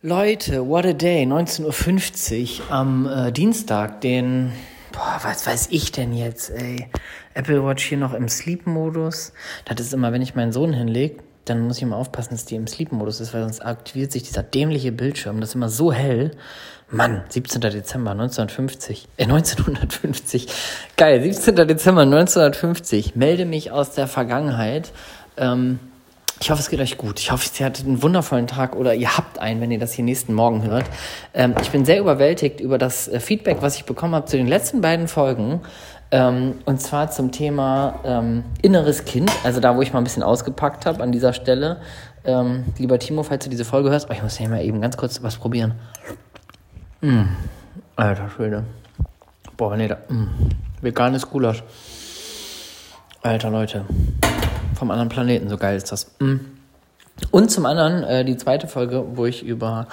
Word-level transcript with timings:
Leute, 0.00 0.64
what 0.68 0.86
a 0.86 0.92
day, 0.92 1.24
19.50 1.24 2.60
Uhr 2.60 2.70
am 2.70 3.08
äh, 3.08 3.32
Dienstag, 3.32 4.00
den, 4.00 4.52
boah, 4.92 5.18
was 5.24 5.44
weiß 5.44 5.70
ich 5.72 5.90
denn 5.90 6.12
jetzt, 6.12 6.50
ey. 6.50 6.88
Apple 7.34 7.64
Watch 7.64 7.84
hier 7.84 7.98
noch 7.98 8.14
im 8.14 8.28
Sleep-Modus. 8.28 9.32
Das 9.64 9.80
ist 9.80 9.92
immer, 9.92 10.12
wenn 10.12 10.22
ich 10.22 10.36
meinen 10.36 10.52
Sohn 10.52 10.72
hinlege, 10.72 11.16
dann 11.46 11.62
muss 11.62 11.78
ich 11.78 11.82
immer 11.82 11.96
aufpassen, 11.96 12.34
dass 12.34 12.44
die 12.44 12.54
im 12.54 12.68
Sleep-Modus 12.68 13.18
ist, 13.18 13.34
weil 13.34 13.42
sonst 13.42 13.58
aktiviert 13.58 14.12
sich 14.12 14.22
dieser 14.22 14.44
dämliche 14.44 14.92
Bildschirm. 14.92 15.40
Das 15.40 15.48
ist 15.48 15.54
immer 15.56 15.68
so 15.68 15.92
hell. 15.92 16.30
Mann, 16.92 17.24
17. 17.28 17.60
Dezember 17.60 18.12
1950, 18.12 19.08
äh, 19.16 19.24
1950. 19.24 20.46
Geil, 20.96 21.20
17. 21.20 21.56
Dezember 21.66 22.02
1950. 22.02 23.16
Melde 23.16 23.46
mich 23.46 23.72
aus 23.72 23.94
der 23.94 24.06
Vergangenheit. 24.06 24.92
Ähm, 25.36 25.80
ich 26.40 26.50
hoffe, 26.50 26.60
es 26.60 26.70
geht 26.70 26.80
euch 26.80 26.96
gut. 26.98 27.18
Ich 27.18 27.32
hoffe, 27.32 27.48
ihr 27.58 27.66
hattet 27.66 27.86
einen 27.86 28.02
wundervollen 28.02 28.46
Tag 28.46 28.76
oder 28.76 28.94
ihr 28.94 29.16
habt 29.16 29.38
einen, 29.38 29.60
wenn 29.60 29.70
ihr 29.70 29.78
das 29.78 29.92
hier 29.92 30.04
nächsten 30.04 30.34
Morgen 30.34 30.62
hört. 30.62 30.86
Ähm, 31.34 31.54
ich 31.60 31.70
bin 31.70 31.84
sehr 31.84 31.98
überwältigt 31.98 32.60
über 32.60 32.78
das 32.78 33.08
äh, 33.08 33.20
Feedback, 33.20 33.58
was 33.60 33.76
ich 33.76 33.84
bekommen 33.84 34.14
habe 34.14 34.26
zu 34.26 34.36
den 34.36 34.46
letzten 34.46 34.80
beiden 34.80 35.08
Folgen. 35.08 35.60
Ähm, 36.10 36.54
und 36.64 36.80
zwar 36.80 37.10
zum 37.10 37.32
Thema 37.32 38.00
ähm, 38.04 38.44
inneres 38.62 39.04
Kind, 39.04 39.30
also 39.44 39.60
da, 39.60 39.76
wo 39.76 39.82
ich 39.82 39.92
mal 39.92 39.98
ein 39.98 40.04
bisschen 40.04 40.22
ausgepackt 40.22 40.86
habe 40.86 41.02
an 41.02 41.12
dieser 41.12 41.32
Stelle. 41.32 41.80
Ähm, 42.24 42.64
lieber 42.78 42.98
Timo, 42.98 43.22
falls 43.24 43.44
du 43.44 43.50
diese 43.50 43.64
Folge 43.64 43.90
hörst, 43.90 44.08
oh, 44.08 44.12
ich 44.12 44.22
muss 44.22 44.36
hier 44.36 44.48
mal 44.48 44.64
eben 44.64 44.80
ganz 44.80 44.96
kurz 44.96 45.22
was 45.22 45.36
probieren. 45.36 45.74
Mm. 47.00 47.24
Alter 47.96 48.30
Schwede. 48.30 48.64
Boah, 49.56 49.76
nee, 49.76 49.88
da. 49.88 49.98
Mm. 50.08 50.28
Veganes 50.80 51.28
Gulasch. 51.28 51.62
Alter 53.22 53.50
Leute 53.50 53.84
vom 54.78 54.90
anderen 54.90 55.08
Planeten, 55.08 55.48
so 55.48 55.56
geil 55.56 55.76
ist 55.76 55.92
das. 55.92 56.12
Mhm. 56.20 56.40
Und 57.30 57.50
zum 57.50 57.66
anderen 57.66 58.04
äh, 58.04 58.24
die 58.24 58.36
zweite 58.36 58.68
Folge, 58.68 59.04
wo 59.14 59.26
ich 59.26 59.44
über 59.44 59.88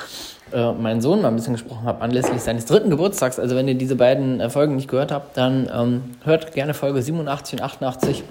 äh, 0.53 0.71
meinen 0.73 1.01
Sohn 1.01 1.21
mal 1.21 1.29
ein 1.29 1.35
bisschen 1.35 1.53
gesprochen 1.53 1.85
habe, 1.85 2.01
anlässlich 2.01 2.41
seines 2.41 2.65
dritten 2.65 2.89
Geburtstags. 2.89 3.39
Also 3.39 3.55
wenn 3.55 3.67
ihr 3.67 3.75
diese 3.75 3.95
beiden 3.95 4.39
äh, 4.39 4.49
Folgen 4.49 4.75
nicht 4.75 4.87
gehört 4.87 5.11
habt, 5.11 5.35
dann 5.37 5.69
ähm, 5.73 6.03
hört 6.23 6.53
gerne 6.53 6.73
Folge 6.73 7.01
87 7.01 7.59
und 7.59 7.65
88. 7.65 8.23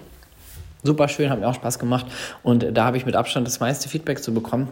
Super 0.85 1.09
schön, 1.09 1.31
hat 1.31 1.41
mir 1.41 1.49
auch 1.49 1.55
Spaß 1.55 1.79
gemacht. 1.79 2.07
Und 2.43 2.67
da 2.73 2.85
habe 2.85 2.97
ich 2.97 3.07
mit 3.07 3.17
Abstand 3.17 3.47
das 3.47 3.59
meiste 3.59 3.89
Feedback 3.89 4.23
zu 4.23 4.33
bekommen. 4.33 4.69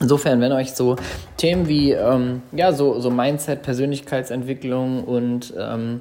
Insofern, 0.00 0.40
wenn 0.40 0.52
euch 0.52 0.72
so 0.72 0.96
Themen 1.36 1.68
wie 1.68 1.92
ähm, 1.92 2.40
ja, 2.52 2.72
so, 2.72 3.00
so 3.00 3.10
Mindset, 3.10 3.62
Persönlichkeitsentwicklung 3.62 5.04
und 5.04 5.52
ähm, 5.58 6.00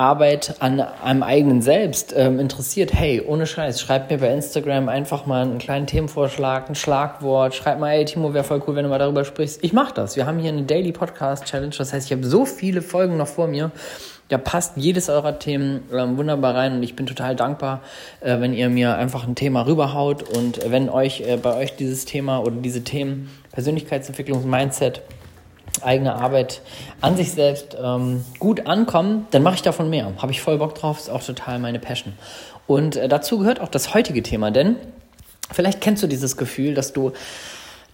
Arbeit 0.00 0.54
an 0.60 0.80
einem 0.80 1.22
eigenen 1.22 1.60
Selbst 1.60 2.14
ähm, 2.16 2.40
interessiert, 2.40 2.94
hey, 2.94 3.20
ohne 3.20 3.46
Scheiß, 3.46 3.82
schreibt 3.82 4.10
mir 4.10 4.16
bei 4.16 4.32
Instagram 4.32 4.88
einfach 4.88 5.26
mal 5.26 5.42
einen 5.42 5.58
kleinen 5.58 5.86
Themenvorschlag, 5.86 6.70
ein 6.70 6.74
Schlagwort, 6.74 7.54
schreibt 7.54 7.80
mal, 7.80 7.90
hey 7.90 8.06
Timo, 8.06 8.32
wäre 8.32 8.42
voll 8.42 8.62
cool, 8.66 8.76
wenn 8.76 8.84
du 8.84 8.88
mal 8.88 8.98
darüber 8.98 9.26
sprichst. 9.26 9.62
Ich 9.62 9.74
mache 9.74 9.92
das. 9.92 10.16
Wir 10.16 10.24
haben 10.24 10.38
hier 10.38 10.52
eine 10.52 10.62
Daily 10.62 10.92
Podcast 10.92 11.44
Challenge, 11.44 11.74
das 11.76 11.92
heißt, 11.92 12.06
ich 12.06 12.12
habe 12.16 12.24
so 12.24 12.46
viele 12.46 12.80
Folgen 12.80 13.18
noch 13.18 13.28
vor 13.28 13.46
mir. 13.46 13.72
Da 14.30 14.38
passt 14.38 14.76
jedes 14.76 15.10
eurer 15.10 15.38
Themen 15.38 15.82
ähm, 15.92 16.16
wunderbar 16.16 16.54
rein 16.54 16.76
und 16.76 16.82
ich 16.82 16.96
bin 16.96 17.04
total 17.04 17.36
dankbar, 17.36 17.82
äh, 18.20 18.40
wenn 18.40 18.54
ihr 18.54 18.70
mir 18.70 18.96
einfach 18.96 19.26
ein 19.26 19.34
Thema 19.34 19.66
rüberhaut 19.66 20.22
und 20.22 20.60
wenn 20.70 20.88
euch 20.88 21.20
äh, 21.22 21.36
bei 21.36 21.54
euch 21.56 21.76
dieses 21.76 22.06
Thema 22.06 22.38
oder 22.38 22.56
diese 22.56 22.84
Themen 22.84 23.28
Persönlichkeitsentwicklung, 23.52 24.48
Mindset, 24.48 25.02
eigene 25.82 26.14
Arbeit 26.14 26.60
an 27.00 27.16
sich 27.16 27.32
selbst 27.32 27.76
ähm, 27.82 28.24
gut 28.38 28.66
ankommen, 28.66 29.26
dann 29.30 29.42
mache 29.42 29.56
ich 29.56 29.62
davon 29.62 29.90
mehr. 29.90 30.12
Habe 30.18 30.32
ich 30.32 30.40
voll 30.40 30.58
Bock 30.58 30.74
drauf, 30.74 30.98
ist 30.98 31.10
auch 31.10 31.22
total 31.22 31.58
meine 31.58 31.78
Passion. 31.78 32.14
Und 32.66 32.96
äh, 32.96 33.08
dazu 33.08 33.38
gehört 33.38 33.60
auch 33.60 33.68
das 33.68 33.94
heutige 33.94 34.22
Thema, 34.22 34.50
denn 34.50 34.76
vielleicht 35.52 35.80
kennst 35.80 36.02
du 36.02 36.06
dieses 36.06 36.36
Gefühl, 36.36 36.74
dass 36.74 36.92
du 36.92 37.12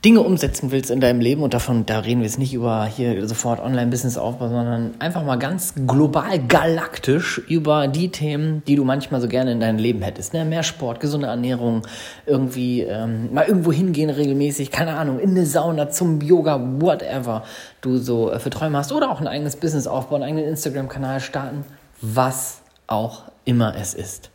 Dinge 0.04 0.20
umsetzen 0.20 0.70
willst 0.70 0.90
in 0.90 1.00
deinem 1.00 1.20
Leben 1.20 1.42
und 1.42 1.54
davon, 1.54 1.86
da 1.86 2.00
reden 2.00 2.20
wir 2.20 2.26
jetzt 2.26 2.38
nicht 2.38 2.54
über 2.54 2.84
hier 2.84 3.26
sofort 3.26 3.60
Online-Business-Aufbau, 3.60 4.48
sondern 4.48 4.94
einfach 4.98 5.24
mal 5.24 5.36
ganz 5.36 5.74
global 5.86 6.38
galaktisch 6.38 7.38
über 7.48 7.88
die 7.88 8.10
Themen, 8.10 8.62
die 8.66 8.76
du 8.76 8.84
manchmal 8.84 9.20
so 9.20 9.26
gerne 9.26 9.52
in 9.52 9.60
deinem 9.60 9.78
Leben 9.78 10.02
hättest. 10.02 10.32
Ne? 10.32 10.44
Mehr 10.44 10.62
Sport, 10.62 11.00
gesunde 11.00 11.26
Ernährung, 11.26 11.82
irgendwie 12.24 12.82
ähm, 12.82 13.32
mal 13.32 13.46
irgendwo 13.46 13.72
hingehen 13.72 14.10
regelmäßig, 14.10 14.70
keine 14.70 14.94
Ahnung, 14.96 15.18
in 15.18 15.30
eine 15.30 15.46
Sauna, 15.46 15.88
zum 15.90 16.20
Yoga, 16.20 16.60
whatever 16.80 17.42
du 17.80 17.96
so 17.96 18.30
äh, 18.30 18.38
für 18.38 18.50
Träume 18.50 18.78
hast 18.78 18.92
oder 18.92 19.10
auch 19.10 19.20
ein 19.20 19.26
eigenes 19.26 19.56
Business 19.56 19.86
aufbauen, 19.86 20.22
einen 20.22 20.36
eigenen 20.36 20.50
Instagram-Kanal 20.50 21.20
starten, 21.20 21.64
was 22.00 22.60
auch 22.86 23.22
immer 23.44 23.74
es 23.76 23.94
ist. 23.94 24.30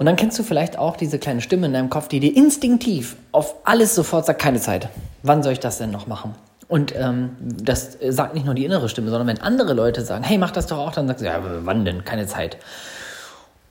Und 0.00 0.06
dann 0.06 0.16
kennst 0.16 0.38
du 0.38 0.42
vielleicht 0.42 0.78
auch 0.78 0.96
diese 0.96 1.18
kleine 1.18 1.42
Stimme 1.42 1.66
in 1.66 1.74
deinem 1.74 1.90
Kopf, 1.90 2.08
die 2.08 2.20
dir 2.20 2.34
instinktiv 2.34 3.16
auf 3.32 3.56
alles 3.64 3.94
sofort 3.94 4.24
sagt, 4.24 4.40
keine 4.40 4.58
Zeit. 4.58 4.88
Wann 5.22 5.42
soll 5.42 5.52
ich 5.52 5.60
das 5.60 5.76
denn 5.76 5.90
noch 5.90 6.06
machen? 6.06 6.34
Und 6.68 6.94
ähm, 6.96 7.36
das 7.38 7.98
sagt 8.08 8.32
nicht 8.32 8.46
nur 8.46 8.54
die 8.54 8.64
innere 8.64 8.88
Stimme, 8.88 9.10
sondern 9.10 9.28
wenn 9.28 9.42
andere 9.42 9.74
Leute 9.74 10.00
sagen, 10.00 10.24
hey, 10.24 10.38
mach 10.38 10.52
das 10.52 10.66
doch 10.68 10.78
auch, 10.78 10.92
dann 10.92 11.06
sagst 11.06 11.20
du, 11.20 11.26
ja, 11.26 11.42
wann 11.42 11.84
denn? 11.84 12.02
Keine 12.06 12.26
Zeit. 12.26 12.56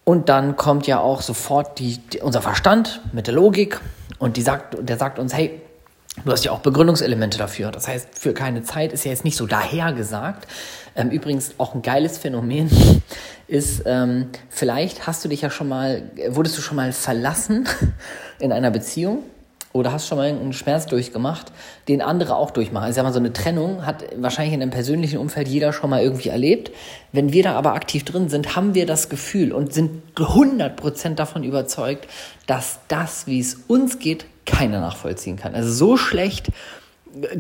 Und 0.04 0.30
dann 0.30 0.56
kommt 0.56 0.86
ja 0.86 1.00
auch 1.00 1.22
sofort 1.22 1.80
die, 1.80 1.98
die, 1.98 2.20
unser 2.20 2.44
Verstand 2.44 3.02
mit 3.12 3.26
der 3.26 3.34
Logik 3.34 3.82
und 4.20 4.38
die 4.38 4.44
sagt, 4.44 4.78
der 4.88 4.98
sagt 4.98 5.18
uns, 5.18 5.34
hey, 5.34 5.60
Du 6.26 6.32
hast 6.32 6.44
ja 6.44 6.52
auch 6.52 6.60
Begründungselemente 6.60 7.38
dafür. 7.38 7.72
Das 7.72 7.88
heißt, 7.88 8.20
für 8.20 8.34
keine 8.34 8.64
Zeit 8.64 8.94
ist 8.94 9.06
ja 9.06 9.12
jetzt 9.12 9.24
nicht 9.24 9.38
so 9.38 9.46
dahergesagt. 9.46 10.48
Ähm, 10.96 11.12
übrigens 11.12 11.54
auch 11.58 11.76
ein 11.76 11.82
geiles 11.82 12.18
Phänomen 12.18 12.70
ist, 13.48 13.84
ähm, 13.86 14.28
vielleicht 14.50 15.08
hast 15.08 15.24
du 15.24 15.30
dich 15.30 15.42
ja 15.42 15.50
schon 15.50 15.70
mal, 15.70 16.12
wurdest 16.30 16.58
du 16.58 16.62
schon 16.62 16.76
mal 16.76 16.92
verlassen 16.92 17.68
in 18.40 18.52
einer 18.52 18.72
Beziehung 18.72 19.24
oder 19.72 19.92
hast 19.92 20.08
schon 20.08 20.18
mal 20.18 20.28
einen 20.28 20.54
Schmerz 20.54 20.88
durchgemacht, 20.88 21.52
den 21.88 22.02
andere 22.02 22.36
auch 22.36 22.52
durchmachen. 22.52 22.86
Also, 22.86 23.04
mal, 23.04 23.14
so 23.14 23.20
eine 23.20 23.34
Trennung 23.34 23.86
hat 23.86 24.04
wahrscheinlich 24.18 24.54
in 24.54 24.62
einem 24.62 24.72
persönlichen 24.72 25.20
Umfeld 25.20 25.48
jeder 25.48 25.74
schon 25.74 25.90
mal 25.90 26.02
irgendwie 26.02 26.30
erlebt. 26.30 26.72
Wenn 27.12 27.34
wir 27.34 27.44
da 27.44 27.54
aber 27.54 27.74
aktiv 27.74 28.04
drin 28.04 28.30
sind, 28.30 28.56
haben 28.56 28.74
wir 28.74 28.86
das 28.86 29.10
Gefühl 29.10 29.54
und 29.54 29.74
sind 29.74 30.02
100% 30.16 31.16
davon 31.16 31.44
überzeugt, 31.44 32.08
dass 32.48 32.80
das, 32.88 33.28
wie 33.28 33.40
es 33.40 33.56
uns 33.68 34.00
geht, 34.00 34.26
keiner 34.46 34.82
nachvollziehen 34.82 35.38
kann. 35.38 35.54
Also 35.54 35.72
so 35.72 35.98
schlecht 35.98 36.50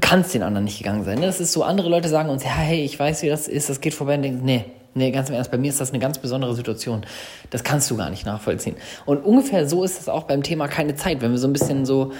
kann 0.01 0.22
es 0.22 0.31
den 0.31 0.44
anderen 0.44 0.66
nicht 0.66 0.79
gegangen 0.79 1.03
sein. 1.03 1.19
Ne? 1.19 1.25
Das 1.25 1.40
ist 1.40 1.51
so, 1.51 1.63
andere 1.63 1.90
Leute 1.90 2.09
sagen 2.09 2.29
uns, 2.29 2.44
ja, 2.44 2.50
hey, 2.50 2.84
ich 2.84 3.00
weiß, 3.00 3.22
wie 3.23 3.29
das 3.29 3.47
ist, 3.47 3.69
das 3.69 3.81
geht 3.81 3.94
vorbei 3.94 4.16
und 4.16 4.23
denken, 4.23 4.46
nee, 4.46 4.66
nee, 5.00 5.12
ganz 5.12 5.30
im 5.30 5.36
Ernst, 5.36 5.50
bei 5.50 5.58
mir 5.58 5.70
ist 5.70 5.82
das 5.82 5.90
eine 5.90 6.00
ganz 6.00 6.20
besondere 6.20 6.54
Situation. 6.54 7.06
Das 7.50 7.64
kannst 7.64 7.90
du 7.90 7.98
gar 7.98 8.10
nicht 8.10 8.26
nachvollziehen. 8.26 8.76
Und 9.06 9.26
ungefähr 9.26 9.68
so 9.68 9.84
ist 9.84 10.00
es 10.00 10.10
auch 10.10 10.24
beim 10.24 10.44
Thema 10.44 10.68
keine 10.68 10.96
Zeit. 10.96 11.22
Wenn 11.22 11.32
wir 11.32 11.40
so 11.40 11.48
ein 11.48 11.54
bisschen 11.54 11.86
so 11.86 12.12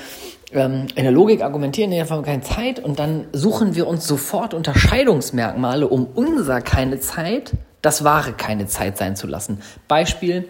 ähm, 0.52 0.88
in 0.96 1.04
der 1.04 1.12
Logik 1.12 1.44
argumentieren, 1.44 1.92
nee, 1.92 2.02
haben 2.02 2.10
wir 2.10 2.24
keine 2.24 2.42
Zeit 2.42 2.80
und 2.80 2.98
dann 2.98 3.28
suchen 3.34 3.76
wir 3.76 3.86
uns 3.86 4.08
sofort 4.08 4.54
Unterscheidungsmerkmale, 4.54 5.88
um 5.88 6.08
unser 6.16 6.62
keine 6.62 7.00
Zeit, 7.00 7.52
das 7.82 8.04
wahre 8.04 8.34
keine 8.34 8.66
Zeit 8.66 8.98
sein 8.98 9.16
zu 9.16 9.28
lassen. 9.28 9.62
Beispiel, 9.88 10.46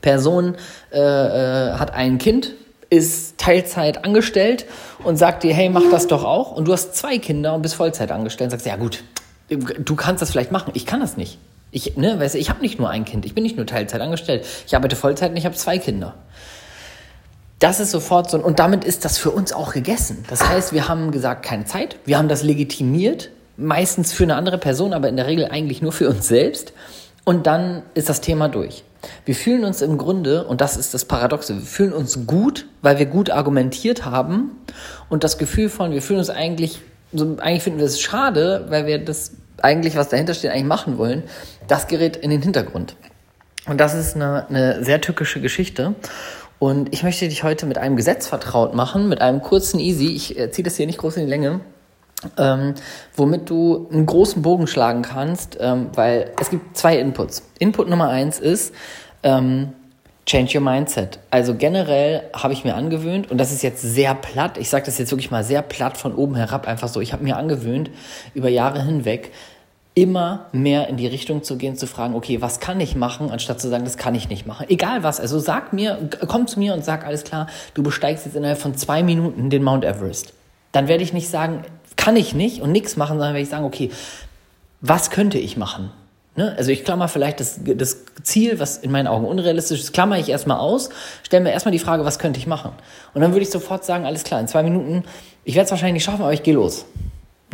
Person 0.00 0.56
äh, 0.92 0.98
äh, 0.98 1.72
hat 1.72 1.94
ein 1.94 2.18
Kind, 2.18 2.54
ist 2.90 3.38
Teilzeit 3.38 4.04
angestellt 4.04 4.66
und 5.02 5.16
sagt 5.16 5.42
dir, 5.42 5.54
hey, 5.54 5.68
mach 5.68 5.90
das 5.90 6.06
doch 6.06 6.24
auch. 6.24 6.52
Und 6.52 6.68
du 6.68 6.72
hast 6.72 6.94
zwei 6.94 7.18
Kinder 7.18 7.54
und 7.54 7.62
bist 7.62 7.74
Vollzeit 7.74 8.12
angestellt 8.12 8.48
und 8.48 8.50
sagst, 8.52 8.66
ja 8.66 8.76
gut, 8.76 9.02
du 9.48 9.96
kannst 9.96 10.22
das 10.22 10.30
vielleicht 10.30 10.52
machen. 10.52 10.72
Ich 10.74 10.86
kann 10.86 11.00
das 11.00 11.16
nicht. 11.16 11.38
Ich, 11.74 11.96
ne, 11.96 12.20
weißt 12.20 12.36
du, 12.36 12.38
ich 12.38 12.50
habe 12.50 12.60
nicht 12.60 12.78
nur 12.78 12.88
ein 12.88 13.04
Kind, 13.04 13.26
ich 13.26 13.34
bin 13.34 13.42
nicht 13.42 13.56
nur 13.56 13.66
Teilzeit 13.66 14.00
angestellt. 14.00 14.46
Ich 14.64 14.76
arbeite 14.76 14.94
Vollzeit 14.94 15.32
und 15.32 15.36
ich 15.36 15.44
habe 15.44 15.56
zwei 15.56 15.78
Kinder. 15.78 16.14
Das 17.58 17.80
ist 17.80 17.90
sofort 17.90 18.30
so, 18.30 18.38
und 18.38 18.60
damit 18.60 18.84
ist 18.84 19.04
das 19.04 19.18
für 19.18 19.32
uns 19.32 19.52
auch 19.52 19.72
gegessen. 19.72 20.24
Das 20.30 20.48
heißt, 20.48 20.72
wir 20.72 20.86
haben 20.86 21.10
gesagt, 21.10 21.44
keine 21.44 21.64
Zeit, 21.64 21.96
wir 22.04 22.16
haben 22.16 22.28
das 22.28 22.44
legitimiert, 22.44 23.30
meistens 23.56 24.12
für 24.12 24.22
eine 24.22 24.36
andere 24.36 24.58
Person, 24.58 24.92
aber 24.92 25.08
in 25.08 25.16
der 25.16 25.26
Regel 25.26 25.46
eigentlich 25.46 25.82
nur 25.82 25.90
für 25.90 26.08
uns 26.08 26.28
selbst. 26.28 26.74
Und 27.24 27.48
dann 27.48 27.82
ist 27.94 28.08
das 28.08 28.20
Thema 28.20 28.48
durch. 28.48 28.84
Wir 29.24 29.34
fühlen 29.34 29.64
uns 29.64 29.82
im 29.82 29.98
Grunde, 29.98 30.44
und 30.44 30.60
das 30.60 30.76
ist 30.76 30.94
das 30.94 31.04
Paradoxe, 31.04 31.56
wir 31.56 31.62
fühlen 31.62 31.92
uns 31.92 32.24
gut, 32.24 32.66
weil 32.82 33.00
wir 33.00 33.06
gut 33.06 33.30
argumentiert 33.30 34.04
haben 34.04 34.52
und 35.08 35.24
das 35.24 35.38
Gefühl 35.38 35.68
von, 35.68 35.90
wir 35.90 36.02
fühlen 36.02 36.20
uns 36.20 36.30
eigentlich, 36.30 36.80
eigentlich 37.12 37.64
finden 37.64 37.80
wir 37.80 37.86
es 37.86 38.00
schade, 38.00 38.66
weil 38.68 38.86
wir 38.86 39.04
das 39.04 39.32
eigentlich, 39.64 39.96
was 39.96 40.08
dahinter 40.08 40.34
steht, 40.34 40.50
eigentlich 40.50 40.64
machen 40.64 40.98
wollen, 40.98 41.24
das 41.66 41.88
gerät 41.88 42.16
in 42.16 42.30
den 42.30 42.42
Hintergrund. 42.42 42.96
Und 43.66 43.80
das 43.80 43.94
ist 43.94 44.14
eine, 44.14 44.46
eine 44.48 44.84
sehr 44.84 45.00
tückische 45.00 45.40
Geschichte. 45.40 45.94
Und 46.58 46.92
ich 46.94 47.02
möchte 47.02 47.28
dich 47.28 47.42
heute 47.42 47.66
mit 47.66 47.78
einem 47.78 47.96
Gesetz 47.96 48.26
vertraut 48.26 48.74
machen, 48.74 49.08
mit 49.08 49.20
einem 49.20 49.42
kurzen 49.42 49.80
Easy. 49.80 50.14
Ich 50.14 50.38
äh, 50.38 50.50
ziehe 50.50 50.64
das 50.64 50.76
hier 50.76 50.86
nicht 50.86 50.98
groß 50.98 51.16
in 51.16 51.24
die 51.24 51.30
Länge 51.30 51.60
ähm, 52.38 52.74
womit 53.16 53.50
du 53.50 53.88
einen 53.92 54.06
großen 54.06 54.42
Bogen 54.42 54.66
schlagen 54.66 55.02
kannst, 55.02 55.58
ähm, 55.60 55.88
weil 55.94 56.32
es 56.40 56.50
gibt 56.50 56.76
zwei 56.76 56.98
Inputs. 56.98 57.42
Input 57.58 57.88
Nummer 57.88 58.08
eins 58.08 58.38
ist, 58.38 58.74
ähm, 59.22 59.72
Change 60.26 60.56
your 60.56 60.64
mindset. 60.64 61.18
Also 61.30 61.54
generell 61.54 62.22
habe 62.32 62.54
ich 62.54 62.64
mir 62.64 62.74
angewöhnt, 62.74 63.30
und 63.30 63.36
das 63.36 63.52
ist 63.52 63.62
jetzt 63.62 63.82
sehr 63.82 64.14
platt, 64.14 64.56
ich 64.56 64.70
sage 64.70 64.86
das 64.86 64.96
jetzt 64.96 65.10
wirklich 65.10 65.30
mal 65.30 65.44
sehr 65.44 65.60
platt 65.60 65.98
von 65.98 66.14
oben 66.14 66.34
herab, 66.34 66.66
einfach 66.66 66.88
so, 66.88 67.02
ich 67.02 67.12
habe 67.12 67.22
mir 67.22 67.36
angewöhnt, 67.36 67.90
über 68.32 68.48
Jahre 68.48 68.82
hinweg 68.82 69.32
immer 69.94 70.46
mehr 70.52 70.88
in 70.88 70.96
die 70.96 71.06
Richtung 71.06 71.44
zu 71.44 71.56
gehen, 71.56 71.76
zu 71.76 71.86
fragen, 71.86 72.14
okay, 72.14 72.40
was 72.42 72.58
kann 72.58 72.80
ich 72.80 72.96
machen, 72.96 73.30
anstatt 73.30 73.60
zu 73.60 73.68
sagen, 73.68 73.84
das 73.84 73.96
kann 73.96 74.14
ich 74.14 74.28
nicht 74.28 74.46
machen. 74.46 74.66
Egal 74.68 75.02
was, 75.02 75.20
also 75.20 75.38
sag 75.38 75.72
mir, 75.72 76.10
komm 76.26 76.46
zu 76.48 76.58
mir 76.58 76.74
und 76.74 76.84
sag, 76.84 77.06
alles 77.06 77.22
klar, 77.24 77.46
du 77.74 77.82
besteigst 77.82 78.26
jetzt 78.26 78.34
innerhalb 78.34 78.58
von 78.58 78.76
zwei 78.76 79.02
Minuten 79.02 79.50
den 79.50 79.62
Mount 79.62 79.84
Everest 79.84 80.32
dann 80.74 80.88
werde 80.88 81.04
ich 81.04 81.12
nicht 81.12 81.28
sagen, 81.28 81.62
kann 81.96 82.16
ich 82.16 82.34
nicht 82.34 82.60
und 82.60 82.72
nichts 82.72 82.96
machen, 82.96 83.16
sondern 83.18 83.34
werde 83.34 83.44
ich 83.44 83.48
sagen, 83.48 83.64
okay, 83.64 83.90
was 84.80 85.10
könnte 85.10 85.38
ich 85.38 85.56
machen? 85.56 85.90
Ne? 86.36 86.52
Also 86.58 86.72
ich 86.72 86.84
klammer 86.84 87.06
vielleicht 87.06 87.38
das, 87.38 87.60
das 87.62 87.98
Ziel, 88.24 88.58
was 88.58 88.78
in 88.78 88.90
meinen 88.90 89.06
Augen 89.06 89.24
unrealistisch 89.24 89.80
ist, 89.80 89.92
klammer 89.92 90.18
ich 90.18 90.28
erstmal 90.28 90.58
aus, 90.58 90.90
stelle 91.22 91.44
mir 91.44 91.52
erstmal 91.52 91.70
die 91.70 91.78
Frage, 91.78 92.04
was 92.04 92.18
könnte 92.18 92.40
ich 92.40 92.48
machen? 92.48 92.72
Und 93.14 93.20
dann 93.20 93.32
würde 93.32 93.42
ich 93.42 93.50
sofort 93.50 93.84
sagen, 93.84 94.04
alles 94.04 94.24
klar, 94.24 94.40
in 94.40 94.48
zwei 94.48 94.64
Minuten, 94.64 95.04
ich 95.44 95.54
werde 95.54 95.66
es 95.66 95.70
wahrscheinlich 95.70 95.94
nicht 95.94 96.04
schaffen, 96.04 96.22
aber 96.22 96.32
ich 96.32 96.42
gehe 96.42 96.54
los. 96.54 96.86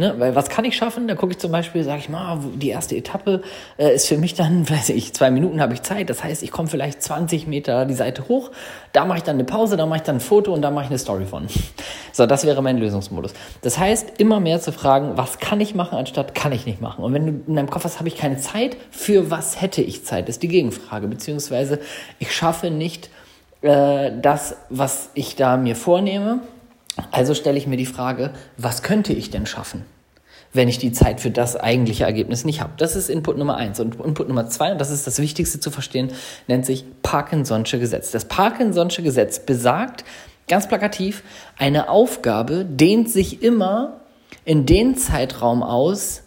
Ne? 0.00 0.14
Weil 0.17 0.35
was 0.35 0.49
kann 0.49 0.64
ich 0.64 0.76
schaffen? 0.76 1.08
Da 1.08 1.14
gucke 1.14 1.32
ich 1.32 1.38
zum 1.38 1.52
Beispiel, 1.52 1.85
sage 1.85 1.99
ich 1.99 2.08
mal, 2.08 2.38
die 2.55 2.70
erste 2.70 2.97
Etappe 2.97 3.43
äh, 3.76 3.94
ist 3.94 4.08
für 4.08 4.17
mich 4.17 4.32
dann, 4.32 4.69
weiß 4.70 4.88
ich, 4.88 5.12
zwei 5.12 5.31
Minuten 5.31 5.61
habe 5.61 5.75
ich 5.75 5.82
Zeit. 5.82 6.08
Das 6.08 6.25
heißt, 6.25 6.43
ich 6.43 6.50
komme 6.50 6.69
vielleicht 6.69 7.02
20 7.02 7.47
Meter 7.47 7.85
die 7.85 7.93
Seite 7.93 8.26
hoch, 8.26 8.50
da 8.94 9.05
mache 9.05 9.19
ich 9.19 9.25
dann 9.25 9.37
eine 9.37 9.44
Pause, 9.44 9.76
da 9.76 9.85
mache 9.85 9.99
ich 9.99 10.02
dann 10.02 10.17
ein 10.17 10.20
Foto 10.20 10.55
und 10.55 10.62
da 10.62 10.70
mache 10.70 10.85
ich 10.85 10.91
eine 10.91 10.99
Story 10.99 11.26
von. 11.26 11.47
So, 12.12 12.26
das 12.26 12.44
wäre 12.44 12.61
mein 12.61 12.76
Lösungsmodus. 12.76 13.35
Das 13.62 13.79
heißt, 13.79 14.19
immer 14.19 14.41
mehr 14.41 14.61
zu 14.61 14.73
fragen, 14.73 15.12
was 15.14 15.38
kann 15.38 15.61
ich 15.61 15.76
machen, 15.76 15.97
anstatt 15.97 16.35
kann 16.35 16.50
ich 16.50 16.67
nicht 16.67 16.81
machen. 16.81 17.05
Und 17.05 17.14
wenn 17.14 17.25
du 17.25 17.32
in 17.46 17.55
deinem 17.55 17.70
Kopf 17.70 17.85
hast, 17.85 18.00
habe 18.00 18.08
ich 18.08 18.17
keine 18.17 18.37
Zeit, 18.37 18.76
für 18.91 19.31
was 19.31 19.61
hätte 19.61 19.81
ich 19.81 20.05
Zeit, 20.05 20.29
ist 20.29 20.43
die 20.43 20.49
Gegenfrage. 20.49 21.06
Beziehungsweise 21.06 21.79
ich 22.19 22.35
schaffe 22.35 22.70
nicht 22.70 23.11
äh, 23.62 24.11
das, 24.20 24.56
was 24.70 25.11
ich 25.14 25.37
da 25.37 25.56
mir 25.56 25.76
vornehme 25.76 26.41
also 27.10 27.34
stelle 27.34 27.58
ich 27.58 27.66
mir 27.66 27.76
die 27.76 27.87
Frage, 27.87 28.32
was 28.56 28.82
könnte 28.82 29.12
ich 29.12 29.31
denn 29.31 29.46
schaffen, 29.46 29.84
wenn 30.52 30.69
ich 30.69 30.78
die 30.78 30.92
Zeit 30.92 31.20
für 31.20 31.31
das 31.31 31.56
eigentliche 31.56 32.04
Ergebnis 32.04 32.44
nicht 32.44 32.60
habe? 32.60 32.72
Das 32.76 32.96
ist 32.96 33.08
Input 33.08 33.38
Nummer 33.38 33.56
eins. 33.56 33.81
Und 33.81 33.96
Input 33.96 34.28
Nummer 34.28 34.48
zwei, 34.48 34.72
und 34.72 34.81
das 34.81 34.90
ist 34.90 35.06
das 35.06 35.19
Wichtigste 35.20 35.60
zu 35.60 35.70
verstehen, 35.70 36.10
nennt 36.48 36.66
sich 36.66 36.84
Parkinson'sche 37.02 37.78
Gesetz. 37.78 38.10
Das 38.10 38.28
Parkinson'sche 38.28 39.02
Gesetz 39.02 39.38
besagt, 39.40 40.04
ganz 40.48 40.69
plakativ, 40.69 41.22
eine 41.56 41.88
Aufgabe 41.88 42.64
dehnt 42.64 43.10
sich 43.10 43.43
immer 43.43 44.00
in 44.44 44.66
den 44.66 44.96
Zeitraum 44.96 45.62
aus, 45.62 46.22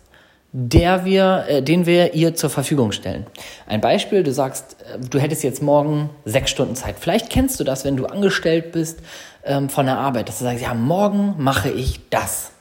der 0.56 1.04
wir, 1.04 1.46
äh, 1.48 1.62
den 1.64 1.88
wir 1.88 2.14
ihr 2.14 2.36
zur 2.36 2.52
Verfügung 2.52 2.92
stellen. 2.92 3.26
Ein 3.66 3.82
Beispiel, 3.82 4.22
du 4.22 4.32
sagst, 4.32 4.78
äh, 4.82 5.00
du 5.00 5.20
hättest 5.20 5.44
jetzt 5.44 5.64
morgen 5.64 6.12
sechs 6.26 6.52
Stunden 6.52 6.76
Zeit. 6.76 6.96
Vielleicht 7.00 7.32
kennst 7.32 7.60
du 7.60 7.64
das, 7.64 7.84
wenn 7.84 7.98
du 7.98 8.06
angestellt 8.06 8.72
bist 8.72 9.00
ähm, 9.44 9.68
von 9.70 9.88
der 9.88 9.98
Arbeit, 9.98 10.30
dass 10.30 10.38
du 10.38 10.46
sagst, 10.46 10.62
ja, 10.62 10.76
morgen 10.76 11.34
mache 11.40 11.72
ich 11.72 12.02
das. 12.12 12.52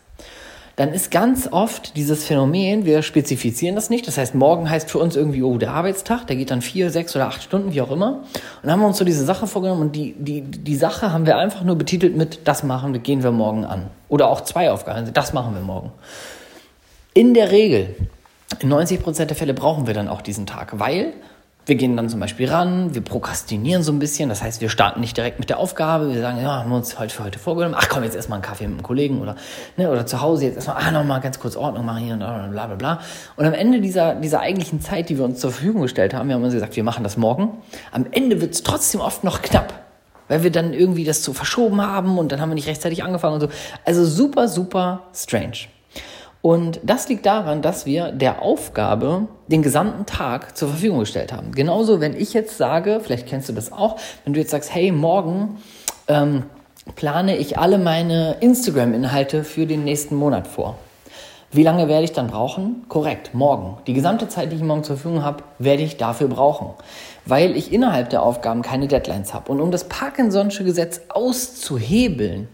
Dann 0.76 0.94
ist 0.94 1.10
ganz 1.10 1.48
oft 1.52 1.96
dieses 1.96 2.24
Phänomen, 2.24 2.86
wir 2.86 3.02
spezifizieren 3.02 3.74
das 3.74 3.90
nicht. 3.90 4.08
Das 4.08 4.16
heißt, 4.16 4.34
morgen 4.34 4.70
heißt 4.70 4.90
für 4.90 4.98
uns 4.98 5.14
irgendwie, 5.14 5.42
oh, 5.42 5.58
der 5.58 5.72
Arbeitstag, 5.72 6.26
der 6.28 6.36
geht 6.36 6.50
dann 6.50 6.62
vier, 6.62 6.88
sechs 6.88 7.14
oder 7.14 7.26
acht 7.26 7.42
Stunden, 7.42 7.74
wie 7.74 7.82
auch 7.82 7.90
immer. 7.90 8.20
Und 8.20 8.24
dann 8.62 8.72
haben 8.72 8.80
wir 8.80 8.86
uns 8.86 8.96
so 8.96 9.04
diese 9.04 9.26
Sache 9.26 9.46
vorgenommen 9.46 9.82
und 9.82 9.96
die, 9.96 10.14
die, 10.18 10.40
die 10.40 10.76
Sache 10.76 11.12
haben 11.12 11.26
wir 11.26 11.36
einfach 11.36 11.62
nur 11.62 11.76
betitelt 11.76 12.16
mit, 12.16 12.48
das 12.48 12.62
machen 12.62 12.94
wir, 12.94 13.00
gehen 13.00 13.22
wir 13.22 13.32
morgen 13.32 13.66
an. 13.66 13.90
Oder 14.08 14.30
auch 14.30 14.40
zwei 14.40 14.70
Aufgaben, 14.70 15.12
das 15.12 15.34
machen 15.34 15.54
wir 15.54 15.60
morgen. 15.60 15.92
In 17.14 17.34
der 17.34 17.50
Regel, 17.50 17.94
in 18.60 18.70
90 18.70 19.02
Prozent 19.02 19.28
der 19.28 19.36
Fälle 19.36 19.52
brauchen 19.52 19.86
wir 19.86 19.92
dann 19.92 20.08
auch 20.08 20.22
diesen 20.22 20.46
Tag, 20.46 20.78
weil 20.78 21.12
wir 21.66 21.74
gehen 21.74 21.94
dann 21.94 22.08
zum 22.08 22.20
Beispiel 22.20 22.48
ran, 22.48 22.94
wir 22.94 23.02
prokrastinieren 23.02 23.82
so 23.82 23.92
ein 23.92 23.98
bisschen, 23.98 24.30
das 24.30 24.42
heißt, 24.42 24.62
wir 24.62 24.70
starten 24.70 25.00
nicht 25.00 25.14
direkt 25.14 25.38
mit 25.38 25.50
der 25.50 25.58
Aufgabe, 25.58 26.14
wir 26.14 26.22
sagen, 26.22 26.38
ja, 26.40 26.60
haben 26.60 26.70
wir 26.70 26.76
uns 26.76 26.98
heute 26.98 27.14
für 27.14 27.24
heute 27.24 27.38
vorgenommen, 27.38 27.74
ach 27.78 27.90
komm, 27.90 28.02
jetzt 28.02 28.16
erstmal 28.16 28.38
einen 28.38 28.44
Kaffee 28.44 28.64
mit 28.64 28.78
einem 28.78 28.82
Kollegen 28.82 29.20
oder, 29.20 29.36
ne, 29.76 29.90
oder 29.90 30.06
zu 30.06 30.22
Hause 30.22 30.46
jetzt 30.46 30.56
erstmal, 30.56 30.76
ah, 30.76 30.90
nochmal 30.90 31.20
ganz 31.20 31.38
kurz 31.38 31.54
Ordnung 31.54 31.84
machen 31.84 32.02
hier 32.02 32.14
und 32.14 32.20
bla, 32.20 32.66
bla, 32.66 32.76
bla. 32.76 33.00
Und 33.36 33.44
am 33.44 33.52
Ende 33.52 33.82
dieser, 33.82 34.14
dieser 34.14 34.40
eigentlichen 34.40 34.80
Zeit, 34.80 35.10
die 35.10 35.18
wir 35.18 35.26
uns 35.26 35.38
zur 35.38 35.52
Verfügung 35.52 35.82
gestellt 35.82 36.14
haben, 36.14 36.28
wir 36.28 36.34
haben 36.34 36.42
uns 36.42 36.54
gesagt, 36.54 36.74
wir 36.76 36.82
machen 36.82 37.04
das 37.04 37.18
morgen, 37.18 37.58
am 37.90 38.06
Ende 38.10 38.40
wird 38.40 38.54
es 38.54 38.62
trotzdem 38.62 39.02
oft 39.02 39.22
noch 39.22 39.42
knapp, 39.42 39.74
weil 40.28 40.44
wir 40.44 40.50
dann 40.50 40.72
irgendwie 40.72 41.04
das 41.04 41.22
so 41.22 41.34
verschoben 41.34 41.82
haben 41.82 42.16
und 42.16 42.32
dann 42.32 42.40
haben 42.40 42.48
wir 42.48 42.54
nicht 42.54 42.68
rechtzeitig 42.68 43.04
angefangen 43.04 43.34
und 43.34 43.40
so. 43.42 43.48
Also 43.84 44.06
super, 44.06 44.48
super 44.48 45.02
strange. 45.14 45.68
Und 46.42 46.80
das 46.82 47.08
liegt 47.08 47.24
daran, 47.24 47.62
dass 47.62 47.86
wir 47.86 48.10
der 48.10 48.42
Aufgabe 48.42 49.28
den 49.46 49.62
gesamten 49.62 50.06
Tag 50.06 50.56
zur 50.56 50.68
Verfügung 50.68 50.98
gestellt 50.98 51.32
haben. 51.32 51.52
Genauso, 51.52 52.00
wenn 52.00 52.16
ich 52.16 52.32
jetzt 52.32 52.58
sage, 52.58 53.00
vielleicht 53.00 53.28
kennst 53.28 53.48
du 53.48 53.52
das 53.52 53.72
auch, 53.72 53.96
wenn 54.24 54.32
du 54.32 54.40
jetzt 54.40 54.50
sagst, 54.50 54.74
hey, 54.74 54.90
morgen 54.90 55.58
ähm, 56.08 56.42
plane 56.96 57.36
ich 57.36 57.58
alle 57.58 57.78
meine 57.78 58.38
Instagram-Inhalte 58.40 59.44
für 59.44 59.66
den 59.66 59.84
nächsten 59.84 60.16
Monat 60.16 60.48
vor. 60.48 60.76
Wie 61.52 61.62
lange 61.62 61.86
werde 61.86 62.04
ich 62.04 62.12
dann 62.12 62.26
brauchen? 62.26 62.86
Korrekt, 62.88 63.34
morgen. 63.34 63.76
Die 63.86 63.92
gesamte 63.92 64.26
Zeit, 64.26 64.50
die 64.50 64.56
ich 64.56 64.62
morgen 64.62 64.82
zur 64.82 64.96
Verfügung 64.96 65.22
habe, 65.22 65.44
werde 65.60 65.82
ich 65.82 65.96
dafür 65.96 66.26
brauchen, 66.26 66.70
weil 67.24 67.56
ich 67.56 67.72
innerhalb 67.72 68.10
der 68.10 68.22
Aufgaben 68.22 68.62
keine 68.62 68.88
Deadlines 68.88 69.32
habe. 69.32 69.52
Und 69.52 69.60
um 69.60 69.70
das 69.70 69.88
Parkinson'sche 69.88 70.64
Gesetz 70.64 71.02
auszuhebeln, 71.10 72.48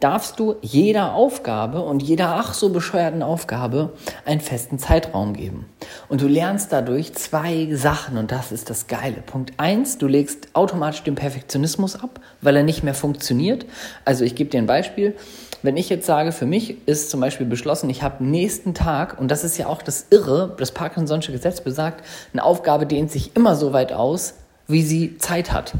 darfst 0.00 0.38
du 0.38 0.56
jeder 0.60 1.14
Aufgabe 1.14 1.80
und 1.80 2.02
jeder 2.02 2.34
ach 2.36 2.52
so 2.54 2.68
bescheuerten 2.70 3.22
Aufgabe 3.22 3.92
einen 4.24 4.40
festen 4.40 4.78
Zeitraum 4.78 5.34
geben. 5.34 5.66
Und 6.08 6.20
du 6.20 6.26
lernst 6.26 6.72
dadurch 6.72 7.14
zwei 7.14 7.68
Sachen 7.72 8.18
und 8.18 8.30
das 8.30 8.52
ist 8.52 8.70
das 8.70 8.86
Geile. 8.86 9.22
Punkt 9.24 9.52
eins: 9.56 9.98
du 9.98 10.06
legst 10.06 10.48
automatisch 10.52 11.02
den 11.02 11.14
Perfektionismus 11.14 11.96
ab, 11.96 12.20
weil 12.40 12.56
er 12.56 12.62
nicht 12.62 12.82
mehr 12.82 12.94
funktioniert. 12.94 13.66
Also 14.04 14.24
ich 14.24 14.34
gebe 14.34 14.50
dir 14.50 14.58
ein 14.58 14.66
Beispiel. 14.66 15.14
Wenn 15.62 15.78
ich 15.78 15.88
jetzt 15.88 16.04
sage, 16.04 16.32
für 16.32 16.44
mich 16.44 16.86
ist 16.86 17.08
zum 17.08 17.20
Beispiel 17.20 17.46
beschlossen, 17.46 17.88
ich 17.88 18.02
habe 18.02 18.22
nächsten 18.22 18.74
Tag, 18.74 19.18
und 19.18 19.30
das 19.30 19.44
ist 19.44 19.56
ja 19.56 19.66
auch 19.66 19.80
das 19.80 20.08
Irre, 20.10 20.54
das 20.58 20.76
Parkinson'sche 20.76 21.32
Gesetz 21.32 21.62
besagt, 21.62 22.04
eine 22.34 22.44
Aufgabe 22.44 22.84
dehnt 22.84 23.10
sich 23.10 23.34
immer 23.34 23.56
so 23.56 23.72
weit 23.72 23.90
aus, 23.90 24.34
wie 24.68 24.82
sie 24.82 25.16
Zeit 25.16 25.52
hat. 25.52 25.72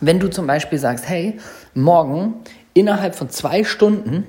Wenn 0.00 0.20
du 0.20 0.28
zum 0.28 0.46
Beispiel 0.46 0.78
sagst, 0.78 1.06
hey, 1.06 1.38
morgen 1.74 2.34
innerhalb 2.76 3.14
von 3.14 3.30
zwei 3.30 3.64
Stunden 3.64 4.26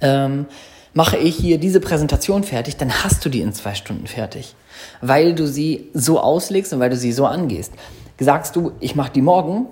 ähm, 0.00 0.46
mache 0.94 1.18
ich 1.18 1.36
hier 1.36 1.58
diese 1.58 1.80
Präsentation 1.80 2.42
fertig, 2.42 2.76
dann 2.76 3.04
hast 3.04 3.24
du 3.24 3.28
die 3.28 3.40
in 3.40 3.52
zwei 3.52 3.74
Stunden 3.74 4.06
fertig, 4.06 4.54
weil 5.00 5.34
du 5.34 5.46
sie 5.46 5.90
so 5.92 6.18
auslegst 6.18 6.72
und 6.72 6.80
weil 6.80 6.90
du 6.90 6.96
sie 6.96 7.12
so 7.12 7.26
angehst. 7.26 7.72
Sagst 8.18 8.56
du, 8.56 8.72
ich 8.80 8.96
mache 8.96 9.12
die 9.12 9.22
morgen, 9.22 9.66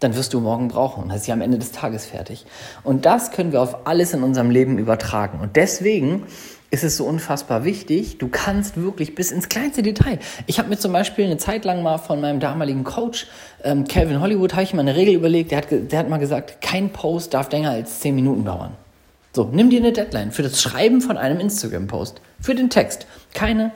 dann 0.00 0.14
wirst 0.14 0.32
du 0.32 0.40
morgen 0.40 0.68
brauchen 0.68 1.02
und 1.02 1.12
hast 1.12 1.24
sie 1.24 1.32
am 1.32 1.40
Ende 1.40 1.58
des 1.58 1.72
Tages 1.72 2.06
fertig. 2.06 2.46
Und 2.84 3.04
das 3.04 3.32
können 3.32 3.52
wir 3.52 3.60
auf 3.60 3.86
alles 3.86 4.12
in 4.14 4.22
unserem 4.22 4.50
Leben 4.50 4.78
übertragen. 4.78 5.40
Und 5.40 5.56
deswegen 5.56 6.24
ist 6.70 6.84
es 6.84 6.96
so 6.96 7.04
unfassbar 7.04 7.64
wichtig. 7.64 8.18
Du 8.18 8.28
kannst 8.28 8.76
wirklich 8.76 9.14
bis 9.14 9.32
ins 9.32 9.48
kleinste 9.48 9.82
Detail. 9.82 10.18
Ich 10.46 10.58
habe 10.58 10.68
mir 10.68 10.78
zum 10.78 10.92
Beispiel 10.92 11.24
eine 11.24 11.36
Zeit 11.36 11.64
lang 11.64 11.82
mal 11.82 11.98
von 11.98 12.20
meinem 12.20 12.38
damaligen 12.38 12.84
Coach, 12.84 13.26
ähm, 13.64 13.86
Calvin 13.86 14.20
Hollywood, 14.20 14.52
habe 14.52 14.62
ich 14.62 14.72
mir 14.72 14.80
eine 14.80 14.94
Regel 14.94 15.14
überlegt. 15.14 15.50
Der 15.50 15.58
hat, 15.58 15.66
der 15.70 15.98
hat 15.98 16.08
mal 16.08 16.18
gesagt, 16.18 16.60
kein 16.60 16.90
Post 16.90 17.34
darf 17.34 17.50
länger 17.50 17.70
als 17.70 18.00
10 18.00 18.14
Minuten 18.14 18.44
dauern. 18.44 18.74
So, 19.32 19.48
nimm 19.52 19.70
dir 19.70 19.80
eine 19.80 19.92
Deadline 19.92 20.32
für 20.32 20.42
das 20.42 20.60
Schreiben 20.60 21.00
von 21.00 21.16
einem 21.16 21.40
Instagram-Post. 21.40 22.20
Für 22.40 22.54
den 22.54 22.70
Text. 22.70 23.06
Keine, 23.34 23.72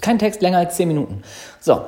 kein 0.00 0.18
Text 0.18 0.42
länger 0.42 0.58
als 0.58 0.76
10 0.76 0.88
Minuten. 0.88 1.22
So, 1.60 1.82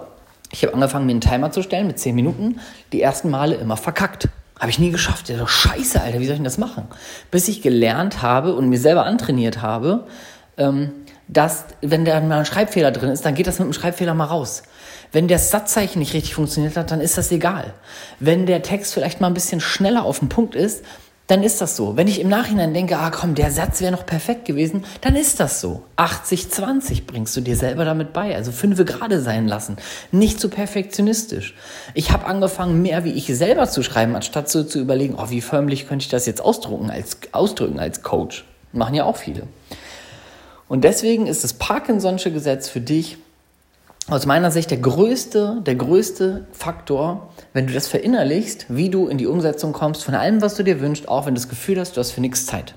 ich 0.52 0.62
habe 0.62 0.74
angefangen, 0.74 1.06
mir 1.06 1.12
einen 1.12 1.20
Timer 1.20 1.50
zu 1.50 1.62
stellen 1.62 1.88
mit 1.88 1.98
10 1.98 2.14
Minuten. 2.14 2.60
Die 2.92 3.02
ersten 3.02 3.28
Male 3.28 3.56
immer 3.56 3.76
verkackt. 3.76 4.28
Habe 4.58 4.70
ich 4.70 4.78
nie 4.78 4.90
geschafft. 4.90 5.28
Ja, 5.28 5.46
scheiße, 5.46 6.00
Alter, 6.00 6.20
wie 6.20 6.26
soll 6.26 6.34
ich 6.34 6.38
denn 6.38 6.44
das 6.44 6.58
machen? 6.58 6.86
Bis 7.32 7.48
ich 7.48 7.60
gelernt 7.60 8.22
habe 8.22 8.54
und 8.54 8.68
mir 8.68 8.78
selber 8.78 9.04
antrainiert 9.04 9.62
habe, 9.62 10.06
ähm, 10.56 10.92
dass, 11.28 11.64
wenn 11.80 12.04
da 12.04 12.20
mal 12.20 12.40
ein 12.40 12.44
Schreibfehler 12.44 12.90
drin 12.90 13.10
ist, 13.10 13.24
dann 13.24 13.34
geht 13.34 13.46
das 13.46 13.58
mit 13.58 13.66
dem 13.66 13.72
Schreibfehler 13.72 14.14
mal 14.14 14.26
raus. 14.26 14.62
Wenn 15.12 15.28
das 15.28 15.50
Satzzeichen 15.50 16.00
nicht 16.00 16.12
richtig 16.12 16.34
funktioniert 16.34 16.76
hat, 16.76 16.90
dann 16.90 17.00
ist 17.00 17.16
das 17.16 17.30
egal. 17.30 17.72
Wenn 18.20 18.46
der 18.46 18.62
Text 18.62 18.94
vielleicht 18.94 19.20
mal 19.20 19.28
ein 19.28 19.34
bisschen 19.34 19.60
schneller 19.60 20.04
auf 20.04 20.18
den 20.18 20.28
Punkt 20.28 20.54
ist, 20.54 20.84
dann 21.26 21.42
ist 21.42 21.60
das 21.60 21.74
so. 21.76 21.96
Wenn 21.96 22.06
ich 22.06 22.20
im 22.20 22.28
Nachhinein 22.28 22.74
denke, 22.74 22.98
ah 22.98 23.10
komm, 23.10 23.34
der 23.34 23.50
Satz 23.50 23.80
wäre 23.80 23.92
noch 23.92 24.04
perfekt 24.04 24.44
gewesen, 24.44 24.84
dann 25.00 25.16
ist 25.16 25.40
das 25.40 25.60
so. 25.60 25.82
80-20 25.96 27.06
bringst 27.06 27.34
du 27.34 27.40
dir 27.40 27.56
selber 27.56 27.86
damit 27.86 28.12
bei. 28.12 28.36
Also 28.36 28.52
fünfe 28.52 28.84
gerade 28.84 29.20
sein 29.20 29.48
lassen. 29.48 29.78
Nicht 30.12 30.38
zu 30.38 30.50
perfektionistisch. 30.50 31.54
Ich 31.94 32.10
habe 32.10 32.26
angefangen, 32.26 32.82
mehr 32.82 33.04
wie 33.04 33.12
ich 33.12 33.26
selber 33.26 33.68
zu 33.68 33.82
schreiben, 33.82 34.14
anstatt 34.14 34.50
so 34.50 34.64
zu 34.64 34.80
überlegen, 34.80 35.14
oh, 35.16 35.30
wie 35.30 35.40
förmlich 35.40 35.88
könnte 35.88 36.02
ich 36.02 36.10
das 36.10 36.26
jetzt 36.26 36.42
ausdrucken 36.42 36.90
als, 36.90 37.16
ausdrücken 37.32 37.80
als 37.80 38.02
Coach. 38.02 38.44
Machen 38.72 38.94
ja 38.94 39.04
auch 39.04 39.16
viele. 39.16 39.44
Und 40.74 40.82
deswegen 40.82 41.28
ist 41.28 41.44
das 41.44 41.60
Parkinson'sche 41.60 42.32
Gesetz 42.32 42.68
für 42.68 42.80
dich 42.80 43.18
aus 44.08 44.26
meiner 44.26 44.50
Sicht 44.50 44.72
der 44.72 44.78
größte, 44.78 45.62
der 45.64 45.76
größte 45.76 46.48
Faktor, 46.50 47.28
wenn 47.52 47.68
du 47.68 47.72
das 47.72 47.86
verinnerlichst, 47.86 48.66
wie 48.70 48.90
du 48.90 49.06
in 49.06 49.16
die 49.16 49.28
Umsetzung 49.28 49.72
kommst 49.72 50.02
von 50.02 50.16
allem, 50.16 50.42
was 50.42 50.56
du 50.56 50.64
dir 50.64 50.80
wünschst, 50.80 51.06
auch 51.06 51.26
wenn 51.26 51.36
du 51.36 51.40
das 51.40 51.48
Gefühl 51.48 51.78
hast, 51.78 51.96
du 51.96 52.00
hast 52.00 52.10
für 52.10 52.20
nichts 52.20 52.46
Zeit. 52.46 52.74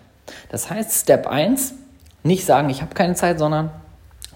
Das 0.50 0.70
heißt, 0.70 0.92
Step 0.92 1.26
1, 1.26 1.74
nicht 2.22 2.46
sagen, 2.46 2.70
ich 2.70 2.84
habe 2.84 2.94
keine 2.94 3.16
Zeit, 3.16 3.40
sondern 3.40 3.72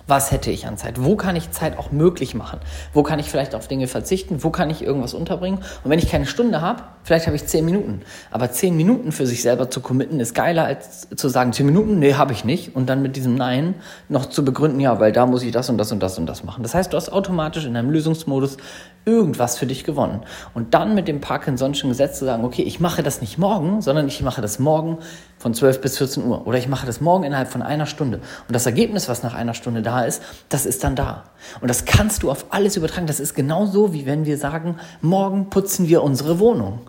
was 0.07 0.31
hätte 0.31 0.51
ich 0.51 0.67
an 0.67 0.77
Zeit? 0.77 1.03
Wo 1.03 1.15
kann 1.15 1.35
ich 1.35 1.51
Zeit 1.51 1.77
auch 1.77 1.91
möglich 1.91 2.35
machen? 2.35 2.59
Wo 2.93 3.03
kann 3.03 3.19
ich 3.19 3.29
vielleicht 3.29 3.55
auf 3.55 3.67
Dinge 3.67 3.87
verzichten? 3.87 4.43
Wo 4.43 4.49
kann 4.49 4.69
ich 4.69 4.83
irgendwas 4.83 5.13
unterbringen? 5.13 5.59
Und 5.83 5.91
wenn 5.91 5.99
ich 5.99 6.09
keine 6.09 6.25
Stunde 6.25 6.61
habe, 6.61 6.83
vielleicht 7.03 7.27
habe 7.27 7.35
ich 7.35 7.45
zehn 7.45 7.65
Minuten. 7.65 8.01
Aber 8.31 8.51
zehn 8.51 8.75
Minuten 8.75 9.11
für 9.11 9.25
sich 9.25 9.41
selber 9.41 9.69
zu 9.69 9.81
committen 9.81 10.19
ist 10.19 10.33
geiler 10.33 10.65
als 10.65 11.07
zu 11.15 11.29
sagen, 11.29 11.53
zehn 11.53 11.65
Minuten, 11.65 11.99
nee, 11.99 12.13
habe 12.13 12.33
ich 12.33 12.45
nicht. 12.45 12.75
Und 12.75 12.89
dann 12.89 13.01
mit 13.01 13.15
diesem 13.15 13.35
Nein 13.35 13.75
noch 14.09 14.25
zu 14.27 14.43
begründen, 14.45 14.79
ja, 14.79 14.99
weil 14.99 15.11
da 15.11 15.25
muss 15.25 15.43
ich 15.43 15.51
das 15.51 15.69
und 15.69 15.77
das 15.77 15.91
und 15.91 16.01
das 16.01 16.17
und 16.17 16.25
das 16.25 16.43
machen. 16.43 16.63
Das 16.63 16.73
heißt, 16.73 16.91
du 16.91 16.97
hast 16.97 17.11
automatisch 17.11 17.65
in 17.65 17.73
deinem 17.73 17.89
Lösungsmodus 17.89 18.57
irgendwas 19.05 19.57
für 19.57 19.65
dich 19.65 19.83
gewonnen. 19.83 20.21
Und 20.53 20.73
dann 20.73 20.93
mit 20.93 21.07
dem 21.07 21.21
Parkinson'schen 21.21 21.87
Gesetz 21.89 22.19
zu 22.19 22.25
sagen, 22.25 22.43
okay, 22.43 22.61
ich 22.61 22.79
mache 22.79 23.01
das 23.01 23.21
nicht 23.21 23.37
morgen, 23.37 23.81
sondern 23.81 24.07
ich 24.07 24.21
mache 24.21 24.41
das 24.41 24.59
morgen 24.59 24.99
von 25.39 25.55
12 25.55 25.81
bis 25.81 25.97
14 25.97 26.23
Uhr. 26.23 26.45
Oder 26.45 26.59
ich 26.59 26.67
mache 26.67 26.85
das 26.85 27.01
morgen 27.01 27.23
innerhalb 27.23 27.47
von 27.47 27.63
einer 27.63 27.87
Stunde. 27.87 28.17
Und 28.17 28.55
das 28.55 28.65
Ergebnis, 28.67 29.09
was 29.09 29.23
nach 29.23 29.33
einer 29.33 29.55
Stunde 29.55 29.81
da 29.81 29.90
ist, 29.99 30.23
das 30.49 30.65
ist 30.65 30.83
dann 30.83 30.95
da. 30.95 31.25
Und 31.59 31.67
das 31.67 31.85
kannst 31.85 32.23
du 32.23 32.31
auf 32.31 32.45
alles 32.49 32.77
übertragen. 32.77 33.07
Das 33.07 33.19
ist 33.19 33.35
genauso, 33.35 33.93
wie 33.93 34.05
wenn 34.05 34.25
wir 34.25 34.37
sagen, 34.37 34.77
morgen 35.01 35.49
putzen 35.49 35.87
wir 35.87 36.03
unsere 36.03 36.39
Wohnung. 36.39 36.81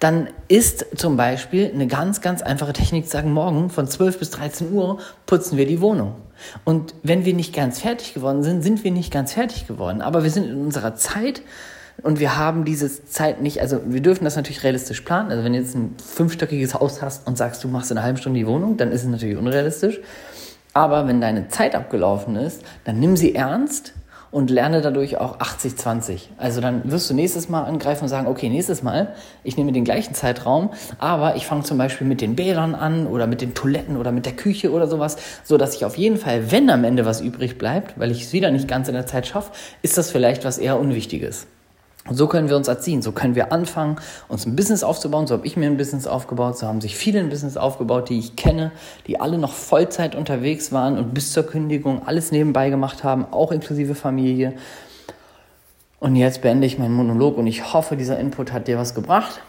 Dann 0.00 0.28
ist 0.48 0.86
zum 0.96 1.16
Beispiel 1.16 1.70
eine 1.72 1.86
ganz, 1.86 2.20
ganz 2.20 2.42
einfache 2.42 2.72
Technik 2.72 3.06
zu 3.06 3.12
sagen, 3.12 3.32
morgen 3.32 3.70
von 3.70 3.86
12 3.86 4.18
bis 4.18 4.30
13 4.30 4.72
Uhr 4.72 4.98
putzen 5.26 5.58
wir 5.58 5.66
die 5.66 5.80
Wohnung. 5.80 6.14
Und 6.64 6.94
wenn 7.02 7.24
wir 7.24 7.34
nicht 7.34 7.54
ganz 7.54 7.80
fertig 7.80 8.14
geworden 8.14 8.42
sind, 8.42 8.62
sind 8.62 8.84
wir 8.84 8.90
nicht 8.90 9.12
ganz 9.12 9.32
fertig 9.32 9.66
geworden. 9.66 10.00
Aber 10.02 10.22
wir 10.22 10.30
sind 10.30 10.48
in 10.48 10.60
unserer 10.60 10.94
Zeit 10.94 11.42
und 12.02 12.20
wir 12.20 12.36
haben 12.36 12.64
diese 12.64 13.06
Zeit 13.06 13.40
nicht, 13.40 13.60
also 13.60 13.80
wir 13.86 14.02
dürfen 14.02 14.24
das 14.24 14.36
natürlich 14.36 14.62
realistisch 14.62 15.00
planen. 15.00 15.30
Also 15.30 15.44
wenn 15.44 15.52
du 15.52 15.58
jetzt 15.58 15.74
ein 15.74 15.94
fünfstöckiges 15.98 16.74
Haus 16.74 17.00
hast 17.00 17.26
und 17.26 17.38
sagst, 17.38 17.64
du 17.64 17.68
machst 17.68 17.90
in 17.90 17.96
einer 17.96 18.04
halben 18.04 18.18
Stunde 18.18 18.38
die 18.38 18.46
Wohnung, 18.46 18.76
dann 18.76 18.92
ist 18.92 19.02
es 19.02 19.08
natürlich 19.08 19.38
unrealistisch. 19.38 20.00
Aber 20.76 21.08
wenn 21.08 21.22
deine 21.22 21.48
Zeit 21.48 21.74
abgelaufen 21.74 22.36
ist, 22.36 22.62
dann 22.84 23.00
nimm 23.00 23.16
sie 23.16 23.34
ernst 23.34 23.94
und 24.30 24.50
lerne 24.50 24.82
dadurch 24.82 25.16
auch 25.16 25.38
80-20. 25.38 26.28
Also 26.36 26.60
dann 26.60 26.82
wirst 26.92 27.08
du 27.08 27.14
nächstes 27.14 27.48
Mal 27.48 27.62
angreifen 27.62 28.02
und 28.02 28.10
sagen, 28.10 28.26
okay, 28.26 28.50
nächstes 28.50 28.82
Mal, 28.82 29.14
ich 29.42 29.56
nehme 29.56 29.72
den 29.72 29.84
gleichen 29.84 30.12
Zeitraum, 30.12 30.68
aber 30.98 31.36
ich 31.36 31.46
fange 31.46 31.62
zum 31.62 31.78
Beispiel 31.78 32.06
mit 32.06 32.20
den 32.20 32.36
Bädern 32.36 32.74
an 32.74 33.06
oder 33.06 33.26
mit 33.26 33.40
den 33.40 33.54
Toiletten 33.54 33.96
oder 33.96 34.12
mit 34.12 34.26
der 34.26 34.34
Küche 34.34 34.70
oder 34.70 34.86
sowas, 34.86 35.16
so 35.44 35.56
dass 35.56 35.74
ich 35.74 35.86
auf 35.86 35.96
jeden 35.96 36.18
Fall, 36.18 36.50
wenn 36.52 36.68
am 36.68 36.84
Ende 36.84 37.06
was 37.06 37.22
übrig 37.22 37.56
bleibt, 37.56 37.98
weil 37.98 38.10
ich 38.10 38.24
es 38.24 38.34
wieder 38.34 38.50
nicht 38.50 38.68
ganz 38.68 38.86
in 38.88 38.94
der 38.94 39.06
Zeit 39.06 39.26
schaffe, 39.26 39.52
ist 39.80 39.96
das 39.96 40.10
vielleicht 40.10 40.44
was 40.44 40.58
eher 40.58 40.78
Unwichtiges. 40.78 41.46
Und 42.06 42.14
so 42.14 42.26
können 42.26 42.48
wir 42.48 42.56
uns 42.56 42.68
erziehen, 42.68 43.02
so 43.02 43.12
können 43.12 43.34
wir 43.34 43.52
anfangen, 43.52 43.96
uns 44.28 44.46
ein 44.46 44.56
Business 44.56 44.82
aufzubauen. 44.82 45.26
So 45.26 45.34
habe 45.34 45.46
ich 45.46 45.56
mir 45.56 45.66
ein 45.66 45.76
Business 45.76 46.06
aufgebaut, 46.06 46.58
so 46.58 46.66
haben 46.66 46.80
sich 46.80 46.96
viele 46.96 47.20
ein 47.20 47.28
Business 47.28 47.56
aufgebaut, 47.56 48.08
die 48.08 48.18
ich 48.18 48.36
kenne, 48.36 48.72
die 49.06 49.20
alle 49.20 49.38
noch 49.38 49.52
Vollzeit 49.52 50.14
unterwegs 50.14 50.72
waren 50.72 50.98
und 50.98 51.14
bis 51.14 51.32
zur 51.32 51.44
Kündigung 51.44 52.06
alles 52.06 52.32
nebenbei 52.32 52.70
gemacht 52.70 53.04
haben, 53.04 53.26
auch 53.30 53.52
inklusive 53.52 53.94
Familie. 53.94 54.54
Und 55.98 56.14
jetzt 56.16 56.42
beende 56.42 56.66
ich 56.66 56.78
meinen 56.78 56.94
Monolog 56.94 57.38
und 57.38 57.46
ich 57.46 57.72
hoffe, 57.72 57.96
dieser 57.96 58.18
Input 58.18 58.52
hat 58.52 58.68
dir 58.68 58.78
was 58.78 58.94
gebracht. 58.94 59.40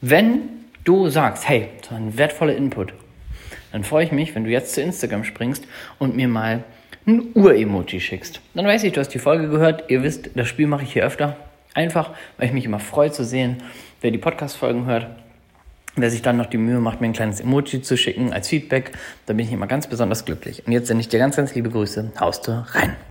Wenn 0.00 0.40
du 0.84 1.08
sagst, 1.08 1.48
hey, 1.48 1.68
war 1.90 1.98
ein 1.98 2.16
wertvoller 2.18 2.56
Input, 2.56 2.92
dann 3.72 3.84
freue 3.84 4.04
ich 4.04 4.12
mich, 4.12 4.34
wenn 4.34 4.44
du 4.44 4.50
jetzt 4.50 4.74
zu 4.74 4.82
Instagram 4.82 5.24
springst 5.24 5.64
und 5.98 6.16
mir 6.16 6.28
mal 6.28 6.64
ein 7.06 7.32
Ur-Emoji 7.34 8.00
schickst. 8.00 8.40
Dann 8.54 8.66
weiß 8.66 8.84
ich, 8.84 8.92
du 8.92 9.00
hast 9.00 9.10
die 9.10 9.18
Folge 9.18 9.48
gehört. 9.48 9.90
Ihr 9.90 10.02
wisst, 10.02 10.30
das 10.34 10.48
Spiel 10.48 10.66
mache 10.66 10.84
ich 10.84 10.92
hier 10.92 11.04
öfter. 11.04 11.36
Einfach, 11.74 12.10
weil 12.38 12.46
ich 12.46 12.52
mich 12.52 12.64
immer 12.64 12.78
freue 12.78 13.10
zu 13.10 13.24
sehen, 13.24 13.58
wer 14.00 14.10
die 14.10 14.18
Podcast-Folgen 14.18 14.86
hört. 14.86 15.08
Wer 15.96 16.10
sich 16.10 16.22
dann 16.22 16.36
noch 16.36 16.46
die 16.46 16.58
Mühe 16.58 16.80
macht, 16.80 17.00
mir 17.00 17.06
ein 17.06 17.12
kleines 17.12 17.40
Emoji 17.40 17.82
zu 17.82 17.96
schicken 17.96 18.32
als 18.32 18.48
Feedback, 18.48 18.92
da 19.26 19.32
bin 19.32 19.46
ich 19.46 19.52
immer 19.52 19.68
ganz 19.68 19.86
besonders 19.86 20.24
glücklich. 20.24 20.66
Und 20.66 20.72
jetzt 20.72 20.88
sende 20.88 21.02
ich 21.02 21.08
dir 21.08 21.18
ganz, 21.20 21.36
ganz 21.36 21.54
liebe 21.54 21.70
Grüße. 21.70 22.12
Haust 22.18 22.48
du 22.48 22.64
rein. 22.74 22.96